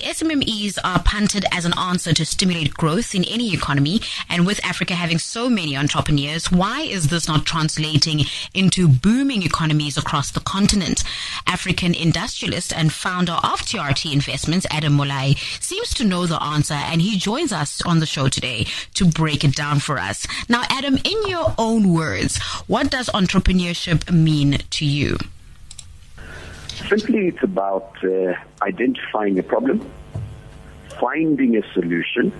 SMMEs 0.00 0.78
are 0.84 0.96
uh, 0.96 1.02
punted 1.02 1.44
as 1.52 1.64
an 1.64 1.76
answer 1.78 2.12
to 2.12 2.24
stimulate 2.24 2.74
growth 2.74 3.14
in 3.14 3.24
any 3.24 3.54
economy. 3.54 4.00
And 4.28 4.46
with 4.46 4.64
Africa 4.64 4.94
having 4.94 5.18
so 5.18 5.48
many 5.48 5.76
entrepreneurs, 5.76 6.50
why 6.50 6.82
is 6.82 7.08
this 7.08 7.28
not 7.28 7.46
translating 7.46 8.24
into 8.54 8.88
booming 8.88 9.42
economies 9.42 9.96
across 9.96 10.30
the 10.30 10.40
continent? 10.40 11.02
African 11.46 11.94
industrialist 11.94 12.72
and 12.72 12.92
founder 12.92 13.34
of 13.34 13.60
TRT 13.60 14.12
Investments, 14.12 14.66
Adam 14.70 14.96
Molai, 14.96 15.38
seems 15.62 15.94
to 15.94 16.04
know 16.04 16.26
the 16.26 16.42
answer 16.42 16.74
and 16.74 17.00
he 17.02 17.18
joins 17.18 17.52
us 17.52 17.80
on 17.82 18.00
the 18.00 18.06
show 18.06 18.28
today 18.28 18.66
to 18.94 19.04
break 19.04 19.44
it 19.44 19.54
down 19.54 19.80
for 19.80 19.98
us. 19.98 20.26
Now, 20.48 20.64
Adam, 20.68 20.96
in 20.96 21.26
your 21.26 21.54
own 21.58 21.92
words, 21.92 22.38
what 22.66 22.90
does 22.90 23.08
entrepreneurship 23.10 24.10
mean 24.12 24.58
to 24.70 24.84
you? 24.84 25.18
Simply, 26.90 27.28
it's 27.28 27.42
about 27.44 27.94
uh, 28.02 28.34
identifying 28.62 29.38
a 29.38 29.44
problem, 29.44 29.88
finding 30.98 31.56
a 31.56 31.62
solution, 31.72 32.32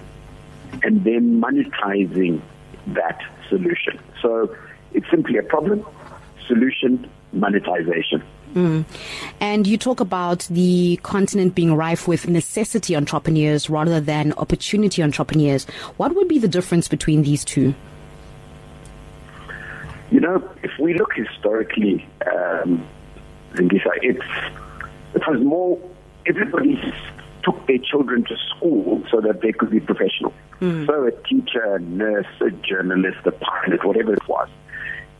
and 0.82 1.04
then 1.04 1.40
monetizing 1.40 2.40
that 2.88 3.22
solution. 3.48 3.96
So 4.20 4.52
it's 4.92 5.08
simply 5.08 5.38
a 5.38 5.44
problem, 5.44 5.86
solution, 6.48 7.08
monetization. 7.32 8.24
Mm. 8.54 8.84
And 9.38 9.68
you 9.68 9.78
talk 9.78 10.00
about 10.00 10.48
the 10.50 10.98
continent 11.04 11.54
being 11.54 11.74
rife 11.74 12.08
with 12.08 12.26
necessity 12.28 12.96
entrepreneurs 12.96 13.70
rather 13.70 14.00
than 14.00 14.32
opportunity 14.32 15.00
entrepreneurs. 15.00 15.64
What 15.96 16.16
would 16.16 16.26
be 16.26 16.40
the 16.40 16.48
difference 16.48 16.88
between 16.88 17.22
these 17.22 17.44
two? 17.44 17.72
You 20.10 20.18
know, 20.18 20.50
if 20.64 20.72
we 20.80 20.94
look 20.94 21.12
historically, 21.14 22.04
um, 22.26 22.84
Zingisa, 23.54 23.90
it's 24.02 24.24
it 25.14 25.22
was 25.26 25.40
more 25.40 25.78
everybody 26.26 26.80
took 27.42 27.66
their 27.66 27.78
children 27.78 28.24
to 28.24 28.36
school 28.54 29.02
so 29.10 29.20
that 29.20 29.40
they 29.40 29.52
could 29.52 29.70
be 29.70 29.80
professional. 29.80 30.32
Mm. 30.60 30.86
So 30.86 31.06
a 31.06 31.12
teacher, 31.26 31.76
a 31.76 31.80
nurse, 31.80 32.26
a 32.40 32.50
journalist, 32.50 33.18
a 33.24 33.32
pilot, 33.32 33.84
whatever 33.84 34.12
it 34.12 34.28
was. 34.28 34.48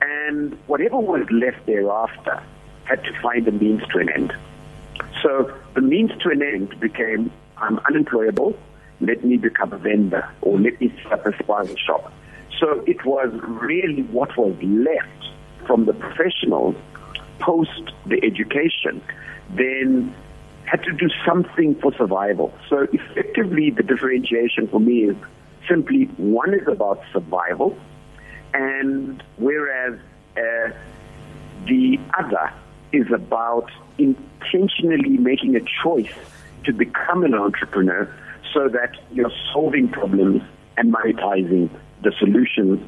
And 0.03 0.57
whatever 0.67 0.99
was 0.99 1.27
left 1.31 1.65
thereafter 1.67 2.43
had 2.85 3.03
to 3.05 3.21
find 3.21 3.47
a 3.49 3.53
means 3.53 3.83
to 3.93 3.99
an 3.99 4.11
end. 4.11 4.35
So 5.23 5.55
the 5.75 5.81
means 5.81 6.11
to 6.23 6.31
an 6.31 6.43
end 6.43 6.79
became 6.81 7.31
I'm 7.57 7.79
unemployable, 7.81 8.59
let 9.01 9.25
me 9.25 9.37
become 9.37 9.73
a 9.73 9.79
vendor 9.79 10.29
or 10.43 10.59
let 10.59 10.81
me 10.81 10.93
set 11.03 11.13
up 11.13 11.27
a 11.27 11.31
spaza 11.31 11.79
shop. 11.79 12.13
So 12.59 12.83
it 12.87 13.05
was 13.05 13.29
really 13.43 14.03
what 14.05 14.37
was 14.37 14.55
left 14.63 15.31
from 15.67 15.87
the 15.87 15.93
professionals 15.93 16.77
post 17.41 17.93
the 18.07 18.21
education, 18.23 19.03
then 19.51 20.15
had 20.65 20.83
to 20.85 20.93
do 20.93 21.09
something 21.27 21.75
for 21.77 21.93
survival. 21.95 22.55
So 22.69 22.87
effectively, 22.93 23.71
the 23.71 23.83
differentiation 23.83 24.69
for 24.69 24.79
me 24.79 25.05
is 25.05 25.17
simply 25.69 26.05
one 26.17 26.55
is 26.55 26.67
about 26.69 27.03
survival, 27.13 27.77
and 28.55 29.23
whereas 29.37 29.99
uh, 30.37 30.71
the 31.67 31.99
other 32.19 32.53
is 32.93 33.11
about 33.13 33.71
intentionally 33.99 35.17
making 35.19 35.57
a 35.57 35.61
choice 35.83 36.13
to 36.65 36.73
become 36.73 37.25
an 37.25 37.35
entrepreneur 37.35 38.13
so 38.53 38.69
that 38.69 38.97
you're 39.13 39.33
solving 39.53 39.89
problems 39.89 40.43
and 40.77 40.93
monetizing 40.93 41.69
the 42.03 42.13
solutions 42.19 42.81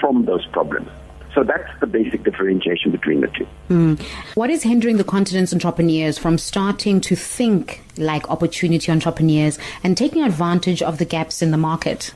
from 0.00 0.24
those 0.24 0.46
problems. 0.46 0.88
So 1.34 1.44
that's 1.44 1.68
the 1.78 1.86
basic 1.86 2.24
differentiation 2.24 2.90
between 2.90 3.20
the 3.20 3.28
two. 3.28 3.46
Mm. 3.68 4.00
What 4.34 4.50
is 4.50 4.64
hindering 4.64 4.96
the 4.96 5.04
continent's 5.04 5.52
entrepreneurs 5.52 6.18
from 6.18 6.38
starting 6.38 7.00
to 7.02 7.14
think 7.14 7.82
like 7.96 8.28
opportunity 8.28 8.90
entrepreneurs 8.90 9.58
and 9.84 9.96
taking 9.96 10.24
advantage 10.24 10.82
of 10.82 10.98
the 10.98 11.04
gaps 11.04 11.40
in 11.40 11.52
the 11.52 11.56
market? 11.56 12.12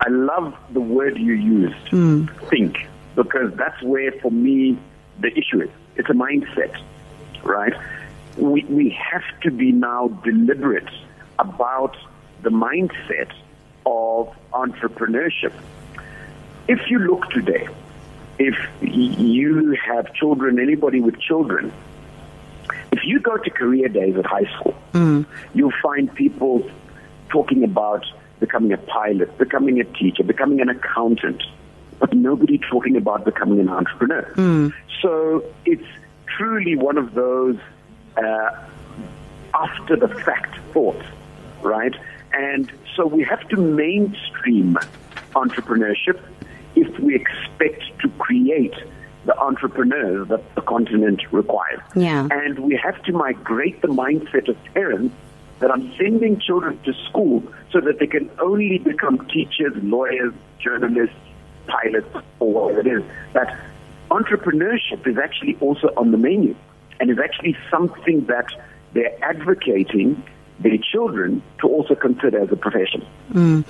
I 0.00 0.08
love 0.08 0.54
the 0.72 0.80
word 0.80 1.18
you 1.18 1.32
used, 1.32 1.86
mm. 1.86 2.48
think, 2.48 2.86
because 3.16 3.52
that's 3.54 3.82
where, 3.82 4.12
for 4.12 4.30
me, 4.30 4.78
the 5.20 5.36
issue 5.36 5.62
is. 5.62 5.70
It's 5.96 6.08
a 6.08 6.12
mindset, 6.12 6.80
right? 7.42 7.72
We, 8.36 8.64
we 8.64 8.90
have 8.90 9.24
to 9.42 9.50
be 9.50 9.72
now 9.72 10.08
deliberate 10.22 10.88
about 11.38 11.96
the 12.42 12.50
mindset 12.50 13.32
of 13.86 14.32
entrepreneurship. 14.52 15.52
If 16.68 16.90
you 16.90 16.98
look 16.98 17.30
today, 17.30 17.66
if 18.38 18.54
you 18.80 19.76
have 19.84 20.12
children, 20.14 20.58
anybody 20.58 21.00
with 21.00 21.18
children, 21.20 21.72
if 22.92 23.04
you 23.04 23.20
go 23.20 23.36
to 23.36 23.50
career 23.50 23.88
days 23.88 24.16
at 24.16 24.26
high 24.26 24.50
school, 24.56 24.74
mm. 24.92 25.26
you'll 25.54 25.72
find 25.82 26.12
people 26.14 26.68
talking 27.28 27.64
about 27.64 28.04
becoming 28.40 28.72
a 28.72 28.78
pilot, 28.78 29.36
becoming 29.38 29.80
a 29.80 29.84
teacher, 29.84 30.22
becoming 30.22 30.60
an 30.60 30.68
accountant, 30.68 31.42
but 31.98 32.12
nobody 32.12 32.58
talking 32.58 32.96
about 32.96 33.24
becoming 33.24 33.60
an 33.60 33.68
entrepreneur. 33.68 34.22
Mm. 34.34 34.72
So 35.00 35.44
it's 35.64 35.86
truly 36.36 36.76
one 36.76 36.98
of 36.98 37.14
those 37.14 37.58
uh, 38.16 38.50
after 39.54 39.96
the 39.96 40.08
fact 40.08 40.58
thoughts, 40.72 41.04
right? 41.62 41.94
And 42.32 42.70
so 42.94 43.06
we 43.06 43.24
have 43.24 43.48
to 43.48 43.56
mainstream 43.56 44.78
entrepreneurship 45.34 46.20
if 46.74 46.98
we 46.98 47.14
expect 47.14 47.95
to 48.06 48.18
create 48.18 48.74
the 49.24 49.36
entrepreneurs 49.38 50.28
that 50.28 50.54
the 50.54 50.60
continent 50.62 51.20
requires. 51.32 51.80
Yeah. 51.94 52.28
And 52.30 52.60
we 52.60 52.76
have 52.76 53.02
to 53.04 53.12
migrate 53.12 53.82
the 53.82 53.88
mindset 53.88 54.48
of 54.48 54.56
parents 54.72 55.14
that 55.58 55.70
I'm 55.70 55.92
sending 55.96 56.38
children 56.38 56.78
to 56.84 56.92
school 57.08 57.42
so 57.72 57.80
that 57.80 57.98
they 57.98 58.06
can 58.06 58.30
only 58.38 58.78
become 58.78 59.26
teachers, 59.28 59.72
lawyers, 59.82 60.32
journalists, 60.60 61.16
pilots, 61.66 62.14
or 62.38 62.52
whatever 62.52 62.80
it 62.80 62.86
is. 62.86 63.02
That 63.32 63.58
entrepreneurship 64.10 65.06
is 65.06 65.18
actually 65.18 65.56
also 65.60 65.88
on 65.96 66.12
the 66.12 66.18
menu 66.18 66.54
and 67.00 67.10
is 67.10 67.18
actually 67.18 67.56
something 67.70 68.26
that 68.26 68.46
they're 68.92 69.16
advocating 69.24 70.22
their 70.60 70.78
children 70.78 71.42
to 71.60 71.68
also 71.68 71.94
consider 71.94 72.40
as 72.40 72.50
a 72.50 72.56
profession. 72.56 73.04
Mm. 73.32 73.64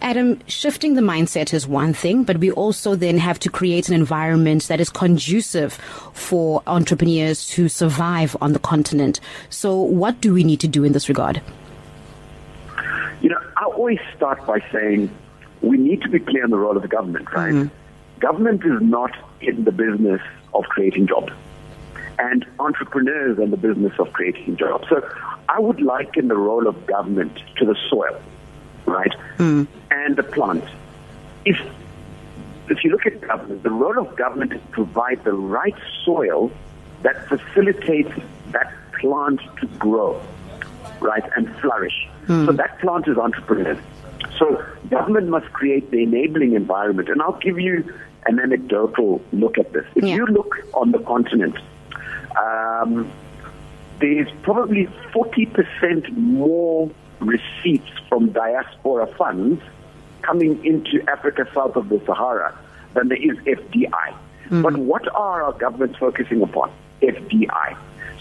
Adam, 0.00 0.40
shifting 0.48 0.94
the 0.94 1.00
mindset 1.00 1.54
is 1.54 1.68
one 1.68 1.92
thing, 1.92 2.24
but 2.24 2.38
we 2.38 2.50
also 2.50 2.96
then 2.96 3.18
have 3.18 3.38
to 3.40 3.50
create 3.50 3.88
an 3.88 3.94
environment 3.94 4.64
that 4.64 4.80
is 4.80 4.90
conducive 4.90 5.74
for 6.12 6.62
entrepreneurs 6.66 7.46
to 7.50 7.68
survive 7.68 8.36
on 8.40 8.52
the 8.52 8.58
continent. 8.58 9.20
So, 9.50 9.76
what 9.80 10.20
do 10.20 10.34
we 10.34 10.42
need 10.42 10.60
to 10.60 10.68
do 10.68 10.82
in 10.82 10.92
this 10.92 11.08
regard? 11.08 11.40
You 13.20 13.28
know, 13.28 13.40
I 13.56 13.66
always 13.66 14.00
start 14.16 14.44
by 14.46 14.58
saying 14.72 15.10
we 15.60 15.76
need 15.76 16.02
to 16.02 16.08
be 16.08 16.18
clear 16.18 16.42
on 16.42 16.50
the 16.50 16.58
role 16.58 16.76
of 16.76 16.82
the 16.82 16.88
government, 16.88 17.32
right? 17.32 17.54
Mm. 17.54 17.70
Government 18.18 18.64
is 18.64 18.80
not 18.80 19.12
in 19.40 19.62
the 19.64 19.72
business 19.72 20.20
of 20.54 20.64
creating 20.64 21.06
jobs 21.06 21.32
and 22.18 22.46
entrepreneurs 22.58 23.38
and 23.38 23.52
the 23.52 23.56
business 23.56 23.92
of 23.98 24.12
creating 24.12 24.56
jobs. 24.56 24.88
So 24.88 25.08
I 25.48 25.58
would 25.58 25.80
liken 25.80 26.28
the 26.28 26.36
role 26.36 26.66
of 26.66 26.86
government 26.86 27.38
to 27.56 27.64
the 27.64 27.76
soil, 27.90 28.20
right? 28.86 29.12
Mm. 29.38 29.66
And 29.90 30.16
the 30.16 30.22
plant. 30.22 30.64
If 31.44 31.58
if 32.68 32.84
you 32.84 32.90
look 32.90 33.06
at 33.06 33.20
government, 33.20 33.62
the 33.62 33.70
role 33.70 33.98
of 33.98 34.16
government 34.16 34.52
is 34.52 34.60
to 34.60 34.68
provide 34.68 35.24
the 35.24 35.32
right 35.32 35.76
soil 36.04 36.50
that 37.02 37.28
facilitates 37.28 38.12
that 38.52 38.72
plant 39.00 39.40
to 39.60 39.66
grow, 39.78 40.22
right, 41.00 41.24
and 41.36 41.54
flourish. 41.56 42.08
Mm. 42.26 42.46
So 42.46 42.52
that 42.52 42.78
plant 42.80 43.08
is 43.08 43.18
entrepreneurs. 43.18 43.78
So 44.38 44.64
government 44.88 45.28
must 45.28 45.52
create 45.52 45.90
the 45.90 46.02
enabling 46.02 46.54
environment. 46.54 47.08
And 47.08 47.20
I'll 47.20 47.38
give 47.38 47.58
you 47.58 47.92
an 48.26 48.38
anecdotal 48.38 49.20
look 49.32 49.58
at 49.58 49.72
this. 49.72 49.84
If 49.94 50.04
yeah. 50.04 50.16
you 50.16 50.26
look 50.26 50.56
on 50.74 50.92
the 50.92 51.00
continent, 51.00 51.56
um, 52.36 53.10
there's 54.00 54.28
probably 54.42 54.86
40% 55.14 56.16
more 56.16 56.90
receipts 57.20 57.90
from 58.08 58.30
diaspora 58.30 59.06
funds 59.16 59.62
coming 60.22 60.64
into 60.64 61.02
Africa 61.08 61.48
south 61.54 61.76
of 61.76 61.88
the 61.88 62.00
Sahara 62.04 62.56
than 62.94 63.08
there 63.08 63.18
is 63.18 63.36
FDI. 63.38 64.14
Mm. 64.48 64.62
But 64.62 64.76
what 64.76 65.06
are 65.14 65.42
our 65.42 65.52
governments 65.52 65.98
focusing 65.98 66.42
upon? 66.42 66.72
FDI. 67.00 67.76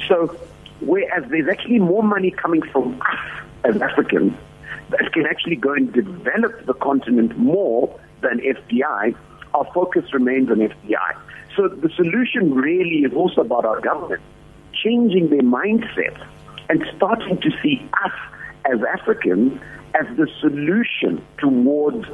So, 0.07 0.35
whereas 0.79 1.29
there's 1.29 1.47
actually 1.47 1.79
more 1.79 2.03
money 2.03 2.31
coming 2.31 2.61
from 2.61 3.01
us 3.01 3.43
as 3.63 3.81
Africans 3.81 4.33
that 4.89 5.13
can 5.13 5.25
actually 5.25 5.55
go 5.55 5.73
and 5.73 5.91
develop 5.91 6.65
the 6.65 6.73
continent 6.73 7.37
more 7.37 7.99
than 8.21 8.39
FDI, 8.39 9.15
our 9.53 9.65
focus 9.73 10.13
remains 10.13 10.49
on 10.49 10.57
FDI. 10.57 11.17
So 11.55 11.67
the 11.67 11.89
solution 11.89 12.53
really 12.53 13.03
is 13.03 13.13
also 13.13 13.41
about 13.41 13.65
our 13.65 13.81
government 13.81 14.21
changing 14.73 15.29
their 15.29 15.41
mindset 15.41 16.25
and 16.69 16.83
starting 16.95 17.39
to 17.41 17.51
see 17.61 17.87
us 18.03 18.13
as 18.71 18.79
Africans 18.83 19.59
as 19.99 20.05
the 20.17 20.27
solution 20.39 21.23
towards 21.37 22.05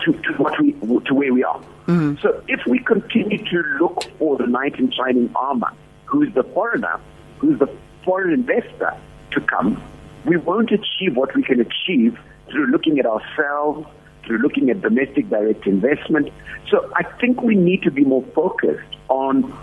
to, 0.00 0.12
to 0.12 0.32
what 0.38 0.58
we 0.60 0.72
to 0.72 1.14
where 1.14 1.32
we 1.32 1.44
are. 1.44 1.60
Mm-hmm. 1.86 2.14
So 2.20 2.42
if 2.48 2.66
we 2.66 2.78
continue 2.78 3.38
to 3.38 3.62
look 3.80 4.04
for 4.18 4.36
the 4.36 4.46
knight 4.46 4.78
in 4.78 4.90
shining 4.90 5.30
armor, 5.36 5.70
who's 6.04 6.32
the 6.34 6.42
foreigner, 6.42 7.00
who's 7.38 7.58
the 7.58 7.68
foreign 8.04 8.32
investor 8.32 8.96
to 9.32 9.40
come, 9.40 9.82
we 10.24 10.36
won't 10.36 10.72
achieve 10.72 11.16
what 11.16 11.34
we 11.34 11.42
can 11.42 11.60
achieve 11.60 12.18
through 12.50 12.66
looking 12.66 12.98
at 12.98 13.06
ourselves, 13.06 13.86
through 14.26 14.38
looking 14.38 14.70
at 14.70 14.82
domestic 14.82 15.28
direct 15.30 15.66
investment. 15.66 16.30
So 16.70 16.90
I 16.94 17.04
think 17.04 17.42
we 17.42 17.54
need 17.54 17.82
to 17.82 17.90
be 17.90 18.04
more 18.04 18.24
focused 18.34 18.96
on 19.08 19.56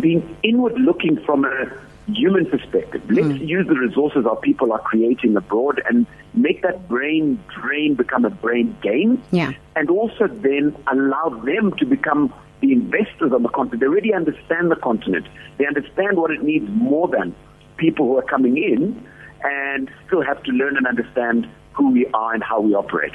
being 0.00 0.36
inward 0.42 0.78
looking 0.78 1.22
from 1.24 1.44
a 1.44 1.70
human 2.12 2.46
perspective. 2.46 3.02
Let's 3.10 3.28
mm. 3.28 3.46
use 3.46 3.66
the 3.66 3.74
resources 3.74 4.24
our 4.26 4.36
people 4.36 4.72
are 4.72 4.80
creating 4.80 5.36
abroad 5.36 5.82
and 5.88 6.06
make 6.34 6.62
that 6.62 6.88
brain 6.88 7.42
drain 7.48 7.94
become 7.94 8.24
a 8.24 8.30
brain 8.30 8.76
gain. 8.82 9.22
Yeah. 9.30 9.52
And 9.76 9.90
also 9.90 10.26
then 10.26 10.76
allow 10.90 11.28
them 11.44 11.72
to 11.78 11.84
become 11.84 12.32
the 12.60 12.72
investors 12.72 13.32
on 13.32 13.42
the 13.42 13.48
continent. 13.48 13.80
They 13.80 13.86
already 13.86 14.14
understand 14.14 14.70
the 14.70 14.76
continent. 14.76 15.26
They 15.58 15.66
understand 15.66 16.16
what 16.16 16.30
it 16.30 16.42
needs 16.42 16.68
more 16.68 17.08
than 17.08 17.34
people 17.76 18.06
who 18.06 18.16
are 18.16 18.22
coming 18.22 18.56
in 18.56 19.06
and 19.44 19.90
still 20.06 20.22
have 20.22 20.42
to 20.44 20.50
learn 20.50 20.76
and 20.76 20.86
understand 20.86 21.48
who 21.74 21.92
we 21.92 22.06
are 22.06 22.34
and 22.34 22.42
how 22.42 22.60
we 22.60 22.74
operate. 22.74 23.12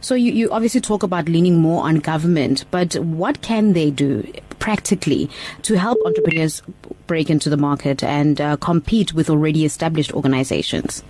So 0.00 0.14
you, 0.14 0.32
you 0.32 0.50
obviously 0.50 0.80
talk 0.80 1.02
about 1.02 1.28
leaning 1.28 1.58
more 1.58 1.84
on 1.84 1.96
government, 1.96 2.64
but 2.70 2.94
what 2.96 3.42
can 3.42 3.72
they 3.72 3.90
do 3.90 4.30
practically 4.58 5.30
to 5.62 5.78
help 5.78 5.98
entrepreneurs 6.04 6.62
break 7.06 7.30
into 7.30 7.48
the 7.48 7.56
market 7.56 8.02
and 8.02 8.40
uh, 8.40 8.56
compete 8.56 9.14
with 9.14 9.30
already 9.30 9.64
established 9.64 10.12
organizations? 10.12 11.02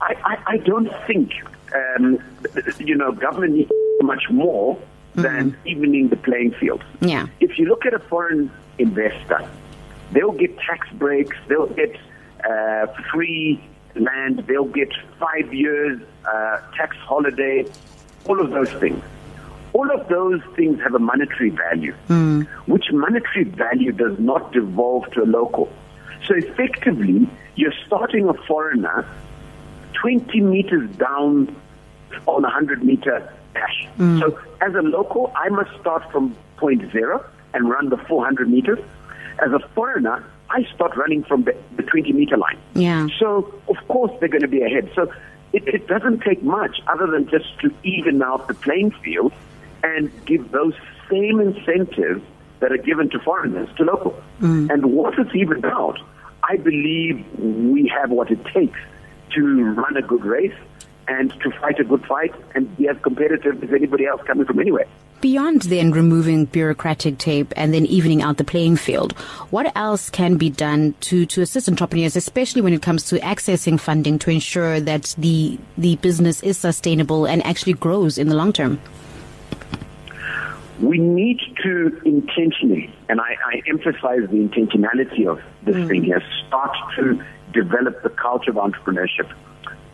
I, 0.00 0.14
I, 0.24 0.42
I 0.46 0.56
don't 0.58 0.90
think, 1.06 1.32
um, 1.74 2.18
you 2.78 2.96
know, 2.96 3.12
government 3.12 3.54
needs 3.54 3.70
much 4.02 4.30
more 4.30 4.76
mm-hmm. 4.76 5.22
than 5.22 5.56
evening 5.66 6.08
the 6.08 6.16
playing 6.16 6.52
field. 6.52 6.82
Yeah. 7.00 7.26
If 7.40 7.58
you 7.58 7.66
look 7.66 7.84
at 7.86 7.94
a 7.94 7.98
foreign 7.98 8.50
investor, 8.78 9.48
they'll 10.12 10.32
get 10.32 10.56
tax 10.58 10.88
breaks, 10.92 11.36
they'll 11.48 11.66
get 11.66 11.96
uh, 12.48 12.86
free 13.12 13.60
land, 13.94 14.44
they'll 14.46 14.64
get 14.64 14.88
five 15.18 15.52
years 15.52 16.00
uh, 16.24 16.60
tax 16.76 16.96
holiday, 16.98 17.64
all 18.26 18.40
of 18.40 18.50
those 18.50 18.70
things. 18.74 19.02
All 19.72 19.90
of 19.92 20.08
those 20.08 20.40
things 20.56 20.80
have 20.80 20.94
a 20.94 20.98
monetary 20.98 21.50
value, 21.50 21.94
mm. 22.08 22.46
which 22.66 22.86
monetary 22.92 23.44
value 23.44 23.92
does 23.92 24.18
not 24.18 24.52
devolve 24.52 25.10
to 25.12 25.22
a 25.22 25.26
local. 25.26 25.72
So 26.26 26.34
effectively, 26.34 27.28
you're 27.54 27.74
starting 27.86 28.28
a 28.28 28.34
foreigner 28.34 29.06
20 29.94 30.40
meters 30.40 30.90
down 30.96 31.54
on 32.26 32.44
a 32.44 32.48
100 32.48 32.82
meter 32.82 33.32
dash. 33.54 33.88
Mm. 33.98 34.20
So 34.20 34.38
as 34.60 34.74
a 34.74 34.82
local, 34.82 35.32
I 35.36 35.48
must 35.50 35.70
start 35.80 36.10
from 36.10 36.36
point 36.56 36.90
zero 36.90 37.24
and 37.54 37.68
run 37.68 37.88
the 37.88 37.96
400 37.96 38.48
meters. 38.48 38.78
As 39.44 39.52
a 39.52 39.60
foreigner, 39.74 40.24
I 40.50 40.64
start 40.74 40.96
running 40.96 41.22
from 41.24 41.44
the, 41.44 41.56
the 41.76 41.82
20 41.82 42.12
meter 42.12 42.36
line. 42.36 42.58
Yeah. 42.74 43.06
So, 43.18 43.54
of 43.68 43.76
course, 43.88 44.12
they're 44.20 44.28
going 44.28 44.42
to 44.42 44.48
be 44.48 44.62
ahead. 44.62 44.90
So, 44.94 45.12
it, 45.52 45.66
it 45.66 45.86
doesn't 45.86 46.20
take 46.20 46.42
much 46.42 46.80
other 46.86 47.06
than 47.06 47.28
just 47.28 47.58
to 47.60 47.72
even 47.82 48.22
out 48.22 48.48
the 48.48 48.54
playing 48.54 48.92
field 49.02 49.32
and 49.82 50.10
give 50.26 50.50
those 50.52 50.74
same 51.10 51.40
incentives 51.40 52.22
that 52.60 52.72
are 52.72 52.78
given 52.78 53.10
to 53.10 53.18
foreigners 53.18 53.68
to 53.76 53.84
locals. 53.84 54.22
Mm. 54.40 54.70
And 54.70 54.86
once 54.92 55.16
it's 55.18 55.34
evened 55.34 55.64
out, 55.64 55.98
I 56.48 56.56
believe 56.56 57.24
we 57.38 57.88
have 57.88 58.10
what 58.10 58.30
it 58.30 58.44
takes 58.46 58.78
to 59.34 59.64
run 59.74 59.96
a 59.96 60.02
good 60.02 60.24
race 60.24 60.56
and 61.08 61.30
to 61.40 61.50
fight 61.60 61.80
a 61.80 61.84
good 61.84 62.04
fight 62.06 62.34
and 62.54 62.76
be 62.76 62.88
as 62.88 62.96
competitive 63.02 63.62
as 63.62 63.72
anybody 63.72 64.06
else 64.06 64.20
coming 64.26 64.46
from 64.46 64.60
anywhere. 64.60 64.86
Beyond 65.20 65.62
then 65.62 65.92
removing 65.92 66.46
bureaucratic 66.46 67.18
tape 67.18 67.52
and 67.54 67.74
then 67.74 67.84
evening 67.84 68.22
out 68.22 68.38
the 68.38 68.44
playing 68.44 68.76
field, 68.76 69.12
what 69.50 69.70
else 69.76 70.08
can 70.08 70.36
be 70.36 70.48
done 70.48 70.94
to, 71.00 71.26
to 71.26 71.42
assist 71.42 71.68
entrepreneurs, 71.68 72.16
especially 72.16 72.62
when 72.62 72.72
it 72.72 72.80
comes 72.80 73.04
to 73.10 73.18
accessing 73.18 73.78
funding 73.78 74.18
to 74.20 74.30
ensure 74.30 74.80
that 74.80 75.14
the, 75.18 75.58
the 75.76 75.96
business 75.96 76.42
is 76.42 76.56
sustainable 76.56 77.26
and 77.26 77.44
actually 77.44 77.74
grows 77.74 78.16
in 78.16 78.28
the 78.28 78.34
long 78.34 78.52
term? 78.52 78.80
We 80.80 80.96
need 80.96 81.38
to 81.62 82.00
intentionally, 82.06 82.90
and 83.10 83.20
I, 83.20 83.36
I 83.44 83.62
emphasize 83.68 84.22
the 84.30 84.38
intentionality 84.38 85.26
of 85.26 85.42
this 85.64 85.76
mm. 85.76 85.88
thing 85.88 86.04
here, 86.04 86.22
start 86.46 86.74
to 86.96 87.22
develop 87.52 88.02
the 88.02 88.08
culture 88.08 88.52
of 88.52 88.56
entrepreneurship. 88.56 89.30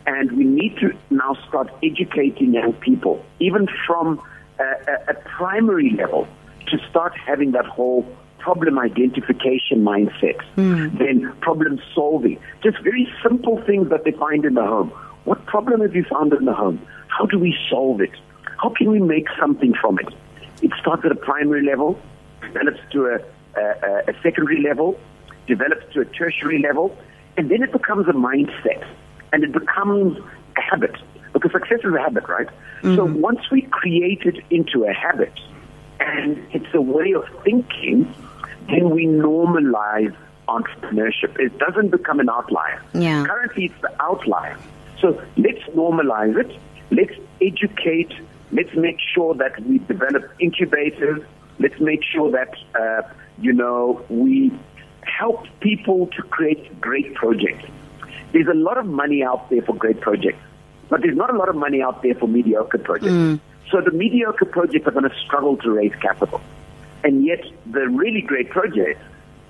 And 0.06 0.30
we 0.30 0.44
need 0.44 0.76
to 0.76 0.96
now 1.10 1.36
start 1.48 1.68
educating 1.82 2.54
young 2.54 2.74
people, 2.74 3.24
even 3.40 3.66
from 3.88 4.22
a, 4.58 5.10
a 5.10 5.14
primary 5.14 5.90
level 5.90 6.26
to 6.68 6.78
start 6.88 7.16
having 7.16 7.52
that 7.52 7.66
whole 7.66 8.04
problem 8.38 8.78
identification 8.78 9.82
mindset, 9.82 10.38
mm. 10.56 10.96
then 10.98 11.32
problem 11.40 11.80
solving. 11.94 12.38
Just 12.62 12.78
very 12.82 13.08
simple 13.22 13.60
things 13.66 13.90
that 13.90 14.04
they 14.04 14.12
find 14.12 14.44
in 14.44 14.54
the 14.54 14.64
home. 14.64 14.90
What 15.24 15.44
problem 15.46 15.80
have 15.80 15.94
you 15.96 16.04
found 16.04 16.32
in 16.32 16.44
the 16.44 16.54
home? 16.54 16.80
How 17.08 17.26
do 17.26 17.38
we 17.38 17.56
solve 17.68 18.00
it? 18.00 18.12
How 18.62 18.70
can 18.70 18.90
we 18.90 19.00
make 19.00 19.26
something 19.40 19.74
from 19.74 19.98
it? 19.98 20.14
It 20.62 20.70
starts 20.80 21.04
at 21.04 21.12
a 21.12 21.16
primary 21.16 21.64
level, 21.64 22.00
develops 22.40 22.80
to 22.92 23.06
a, 23.06 23.60
a, 23.60 24.10
a 24.10 24.14
secondary 24.22 24.62
level, 24.62 24.98
develops 25.46 25.92
to 25.94 26.00
a 26.00 26.04
tertiary 26.04 26.60
level, 26.62 26.96
and 27.36 27.50
then 27.50 27.62
it 27.62 27.72
becomes 27.72 28.06
a 28.08 28.12
mindset 28.12 28.86
and 29.32 29.44
it 29.44 29.52
becomes 29.52 30.18
a 30.56 30.60
habit 30.60 30.96
because 31.46 31.60
success 31.60 31.84
is 31.84 31.94
a 31.94 32.00
habit, 32.00 32.28
right? 32.28 32.48
Mm-hmm. 32.82 32.96
So 32.96 33.04
once 33.04 33.40
we 33.50 33.62
create 33.62 34.22
it 34.22 34.44
into 34.50 34.84
a 34.84 34.92
habit 34.92 35.32
and 36.00 36.38
it's 36.52 36.72
a 36.74 36.80
way 36.80 37.12
of 37.12 37.24
thinking, 37.44 38.12
then 38.68 38.90
we 38.90 39.06
normalize 39.06 40.14
entrepreneurship. 40.48 41.38
It 41.38 41.58
doesn't 41.58 41.90
become 41.90 42.20
an 42.20 42.28
outlier. 42.28 42.82
Yeah. 42.94 43.24
Currently, 43.24 43.66
it's 43.66 43.80
the 43.82 44.02
outlier. 44.02 44.58
So 45.00 45.22
let's 45.36 45.62
normalize 45.74 46.36
it. 46.38 46.58
Let's 46.90 47.14
educate. 47.40 48.12
Let's 48.52 48.74
make 48.74 48.98
sure 49.14 49.34
that 49.34 49.60
we 49.64 49.78
develop 49.78 50.30
incubators. 50.40 51.22
Let's 51.58 51.80
make 51.80 52.02
sure 52.04 52.30
that, 52.30 52.54
uh, 52.78 53.02
you 53.38 53.52
know, 53.52 54.04
we 54.08 54.52
help 55.02 55.46
people 55.60 56.08
to 56.08 56.22
create 56.22 56.80
great 56.80 57.14
projects. 57.14 57.64
There's 58.32 58.48
a 58.48 58.54
lot 58.54 58.76
of 58.76 58.86
money 58.86 59.22
out 59.22 59.48
there 59.50 59.62
for 59.62 59.74
great 59.74 60.00
projects. 60.00 60.38
But 60.88 61.02
there's 61.02 61.16
not 61.16 61.32
a 61.32 61.36
lot 61.36 61.48
of 61.48 61.56
money 61.56 61.82
out 61.82 62.02
there 62.02 62.14
for 62.14 62.28
mediocre 62.28 62.78
projects. 62.78 63.12
Mm. 63.12 63.40
So 63.70 63.80
the 63.80 63.90
mediocre 63.90 64.44
projects 64.44 64.86
are 64.86 64.92
going 64.92 65.08
to 65.08 65.16
struggle 65.24 65.56
to 65.58 65.70
raise 65.70 65.94
capital. 66.00 66.40
And 67.02 67.24
yet 67.24 67.44
the 67.70 67.88
really 67.88 68.20
great 68.20 68.50
projects, 68.50 69.00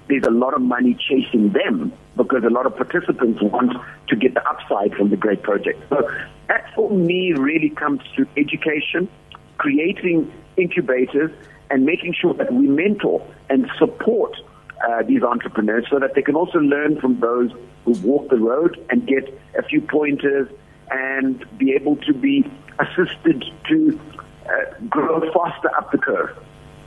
there's 0.09 0.25
a 0.25 0.31
lot 0.31 0.55
of 0.55 0.63
money 0.63 0.97
chasing 1.09 1.53
them 1.53 1.93
because 2.17 2.45
a 2.45 2.51
lot 2.51 2.67
of 2.67 2.77
participants 2.77 3.43
want 3.43 3.73
to 4.09 4.17
get 4.17 4.35
the 4.35 4.49
upside 4.49 4.95
from 4.95 5.11
the 5.11 5.17
great 5.17 5.43
project. 5.43 5.83
So 5.91 6.11
that 6.49 6.73
for 6.75 6.91
me 6.91 7.33
really 7.33 7.71
comes 7.71 8.01
to 8.17 8.27
education, 8.37 9.09
creating 9.59 10.33
incubators, 10.57 11.31
and 11.71 11.85
making 11.85 12.15
sure 12.15 12.33
that 12.35 12.53
we 12.53 12.69
mentor 12.69 13.27
and 13.51 13.69
support 13.79 14.35
uh, 14.87 15.03
these 15.03 15.23
entrepreneurs 15.23 15.87
so 15.91 15.99
that 15.99 16.15
they 16.15 16.23
can 16.23 16.37
also 16.37 16.59
learn 16.59 17.01
from 17.01 17.19
those 17.21 17.51
who 17.85 17.93
walk 18.03 18.29
the 18.31 18.37
road 18.37 18.79
and 18.91 19.07
get 19.07 19.29
a 19.59 19.63
few 19.63 19.81
pointers 19.81 20.49
and 20.91 21.45
be 21.59 21.73
able 21.73 21.97
to 21.97 22.13
be 22.13 22.45
assisted 22.79 23.45
to 23.69 24.01
uh, 24.47 24.51
grow 24.89 25.21
faster 25.33 25.71
up 25.77 25.91
the 25.93 25.99
curve. 25.99 26.37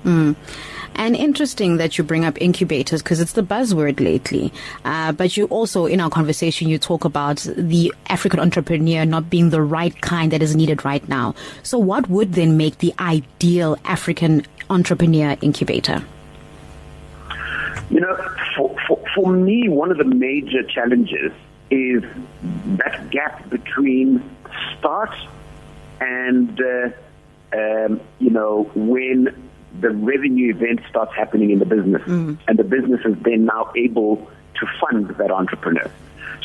Mm. 0.06 0.36
And 0.96 1.16
interesting 1.16 1.78
that 1.78 1.98
you 1.98 2.04
bring 2.04 2.26
up 2.26 2.38
incubators 2.42 3.02
because 3.02 3.20
it's 3.20 3.34
the 3.34 3.44
buzzword 3.44 4.00
lately. 4.00 4.52
Uh, 4.84 5.12
but 5.12 5.38
you 5.38 5.46
also, 5.46 5.86
in 5.86 6.02
our 6.02 6.10
conversation, 6.10 6.68
you 6.68 6.78
talk 6.78 7.06
about 7.06 7.38
the 7.56 7.94
African 8.08 8.40
entrepreneur 8.40 9.06
not 9.06 9.30
being 9.30 9.50
the 9.50 9.62
right 9.62 10.00
kind 10.02 10.32
that 10.32 10.42
is 10.42 10.56
needed 10.56 10.84
right 10.84 11.08
now. 11.08 11.36
So, 11.64 11.78
what 11.78 12.10
would 12.10 12.34
then 12.34 12.58
make 12.58 12.80
the 12.80 12.94
ideal 13.00 13.78
African 13.86 14.46
entrepreneur 14.70 15.38
incubator? 15.42 16.04
You 17.90 18.02
know, 18.02 18.16
for, 18.56 18.76
for, 18.88 19.04
for 19.16 19.32
me, 19.32 19.68
one 19.70 19.92
of 19.92 19.98
the 19.98 20.06
major 20.06 20.64
challenges 20.64 21.32
is 21.72 22.04
that 22.78 23.10
gap 23.12 23.50
between 23.50 24.24
start 24.78 25.14
and, 26.00 26.60
uh, 26.62 26.90
um, 27.54 28.02
you 28.20 28.30
know, 28.30 28.70
when 28.76 29.50
the 29.80 29.90
revenue 29.90 30.54
event 30.54 30.82
starts 30.90 31.14
happening 31.16 31.52
in 31.52 31.60
the 31.60 31.66
business 31.66 32.02
mm. 32.04 32.38
and 32.48 32.58
the 32.58 32.64
business 32.64 33.02
is 33.06 33.16
then 33.22 33.46
now 33.46 33.72
able 33.76 34.28
to 34.56 34.66
fund 34.82 35.08
that 35.10 35.32
entrepreneur. 35.32 35.90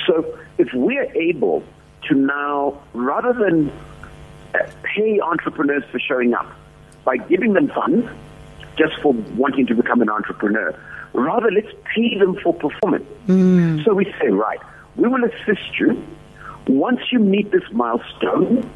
So 0.07 0.39
if 0.59 0.69
we're 0.75 1.11
able 1.15 1.63
to 2.09 2.15
now, 2.15 2.83
rather 2.93 3.33
than 3.33 3.73
uh, 4.55 4.59
pay 4.83 5.21
entrepreneurs 5.21 5.85
for 5.91 5.99
showing 5.99 6.35
up 6.35 6.47
by 7.05 7.17
giving 7.17 7.55
them 7.55 7.69
funds 7.69 8.07
just 8.77 8.95
for 9.01 9.15
wanting 9.37 9.67
to 9.67 9.75
become 9.75 10.03
an 10.03 10.11
entrepreneur, 10.11 10.79
rather 11.13 11.51
let's 11.51 11.73
pay 11.95 12.19
them 12.19 12.37
for 12.43 12.53
performance. 12.53 13.07
Mm. 13.27 13.85
So 13.85 13.95
we 13.95 14.13
say, 14.21 14.29
right, 14.29 14.61
we 14.97 15.09
will 15.09 15.25
assist 15.25 15.79
you. 15.79 16.03
Once 16.67 17.01
you 17.13 17.19
meet 17.19 17.51
this 17.51 17.65
milestone, 17.73 18.71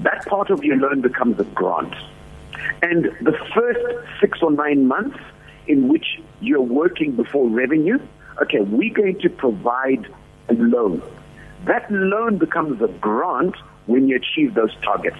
that 0.00 0.24
part 0.26 0.50
of 0.50 0.64
your 0.64 0.76
loan 0.76 1.00
becomes 1.00 1.38
a 1.40 1.44
grant. 1.44 1.94
And 2.82 3.04
the 3.20 3.36
first 3.54 4.20
six 4.20 4.38
or 4.42 4.52
nine 4.52 4.86
months 4.86 5.18
in 5.66 5.88
which 5.88 6.20
you're 6.40 6.60
working 6.60 7.12
before 7.12 7.48
revenue, 7.48 7.98
okay, 8.42 8.60
we're 8.60 8.92
going 8.92 9.18
to 9.20 9.30
provide 9.30 10.06
a 10.48 10.54
loan. 10.54 11.02
That 11.64 11.90
loan 11.90 12.38
becomes 12.38 12.80
a 12.82 12.88
grant 12.88 13.54
when 13.86 14.08
you 14.08 14.16
achieve 14.16 14.54
those 14.54 14.74
targets. 14.82 15.16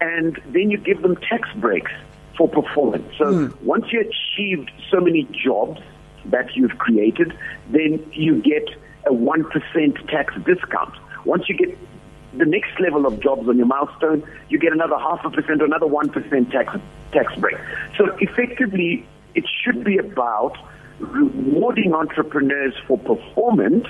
And 0.00 0.40
then 0.46 0.70
you 0.70 0.78
give 0.78 1.02
them 1.02 1.16
tax 1.16 1.48
breaks 1.56 1.92
for 2.36 2.48
performance. 2.48 3.12
So 3.18 3.24
mm. 3.26 3.62
once 3.62 3.92
you 3.92 4.00
achieved 4.00 4.70
so 4.90 5.00
many 5.00 5.24
jobs 5.44 5.80
that 6.26 6.54
you've 6.56 6.78
created, 6.78 7.36
then 7.70 8.04
you 8.12 8.40
get 8.42 8.68
a 9.06 9.10
1% 9.10 10.08
tax 10.08 10.34
discount. 10.44 10.94
Once 11.24 11.48
you 11.48 11.56
get 11.56 11.76
the 12.36 12.44
next 12.44 12.78
level 12.80 13.06
of 13.06 13.20
jobs 13.20 13.48
on 13.48 13.56
your 13.56 13.66
milestone, 13.66 14.22
you 14.48 14.58
get 14.58 14.72
another 14.72 14.98
half 14.98 15.24
a 15.24 15.30
percent 15.30 15.60
or 15.62 15.64
another 15.64 15.86
1% 15.86 16.50
tax, 16.50 16.76
tax 17.12 17.34
break. 17.36 17.56
So 17.96 18.14
effectively, 18.20 19.06
it 19.34 19.44
should 19.62 19.84
be 19.84 19.98
about 19.98 20.56
rewarding 20.98 21.94
entrepreneurs 21.94 22.74
for 22.86 22.98
performance 22.98 23.86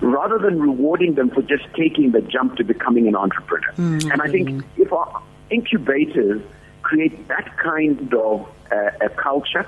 rather 0.00 0.38
than 0.38 0.60
rewarding 0.60 1.14
them 1.14 1.30
for 1.30 1.42
just 1.42 1.64
taking 1.74 2.12
the 2.12 2.22
jump 2.22 2.56
to 2.56 2.64
becoming 2.64 3.06
an 3.08 3.16
entrepreneur. 3.16 3.72
Mm-hmm. 3.72 4.10
And 4.10 4.22
I 4.22 4.28
think 4.28 4.64
if 4.76 4.92
our 4.92 5.22
incubators 5.50 6.40
create 6.82 7.28
that 7.28 7.56
kind 7.58 8.12
of 8.14 8.48
uh, 8.72 8.90
a 9.02 9.08
culture, 9.10 9.66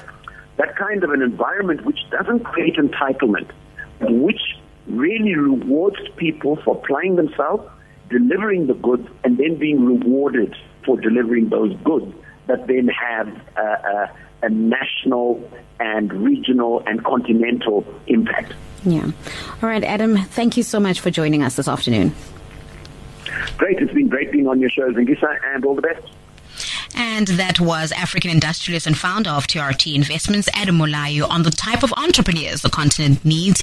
that 0.56 0.76
kind 0.76 1.04
of 1.04 1.10
an 1.10 1.22
environment 1.22 1.84
which 1.84 1.98
doesn't 2.10 2.44
create 2.44 2.76
entitlement, 2.76 3.50
which 4.10 4.40
really 4.86 5.34
rewards 5.34 5.96
people 6.16 6.56
for 6.56 6.76
applying 6.76 7.16
themselves, 7.16 7.68
delivering 8.10 8.66
the 8.66 8.74
goods, 8.74 9.08
and 9.24 9.38
then 9.38 9.56
being 9.56 9.84
rewarded 9.84 10.56
for 10.84 11.00
delivering 11.00 11.48
those 11.48 11.74
goods 11.84 12.12
that 12.46 12.66
then 12.66 12.88
have 12.88 13.28
uh, 13.56 13.60
uh, 13.60 14.06
a 14.42 14.48
national 14.48 15.48
and 15.78 16.12
regional 16.12 16.82
and 16.86 17.04
continental 17.04 17.84
impact. 18.06 18.52
Yeah. 18.84 19.04
All 19.62 19.68
right, 19.68 19.84
Adam, 19.84 20.16
thank 20.16 20.56
you 20.56 20.62
so 20.62 20.80
much 20.80 21.00
for 21.00 21.10
joining 21.10 21.42
us 21.42 21.56
this 21.56 21.68
afternoon. 21.68 22.14
Great. 23.56 23.78
It's 23.78 23.92
been 23.92 24.08
great 24.08 24.32
being 24.32 24.48
on 24.48 24.60
your 24.60 24.70
show, 24.70 24.90
Zingisa, 24.92 25.38
and 25.54 25.64
all 25.64 25.74
the 25.74 25.82
best. 25.82 26.02
And 26.94 27.26
that 27.28 27.58
was 27.58 27.92
African 27.92 28.30
industrialist 28.30 28.86
and 28.86 28.96
founder 28.96 29.30
of 29.30 29.46
TRT 29.46 29.94
Investments, 29.94 30.48
Adam 30.54 30.78
Molai, 30.78 31.26
on 31.26 31.42
the 31.42 31.50
type 31.50 31.82
of 31.82 31.92
entrepreneurs 31.94 32.62
the 32.62 32.70
continent 32.70 33.24
needs. 33.24 33.60